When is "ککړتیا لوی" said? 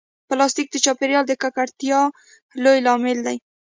1.41-2.79